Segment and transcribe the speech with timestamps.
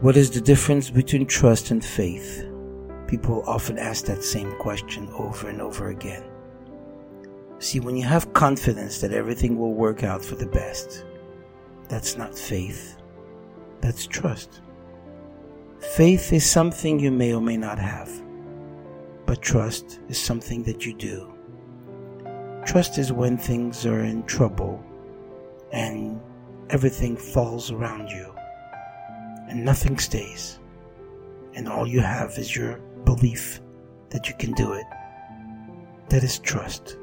[0.00, 2.48] What is the difference between trust and faith?
[3.06, 6.24] People often ask that same question over and over again.
[7.58, 11.04] See, when you have confidence that everything will work out for the best,
[11.90, 12.96] that's not faith,
[13.82, 14.62] that's trust.
[15.80, 18.10] Faith is something you may or may not have,
[19.26, 21.30] but trust is something that you do.
[22.64, 24.82] Trust is when things are in trouble
[25.72, 26.18] and
[26.70, 28.34] everything falls around you
[29.50, 30.58] and nothing stays.
[31.54, 33.60] And all you have is your belief
[34.10, 34.86] that you can do it.
[36.08, 36.96] That is trust.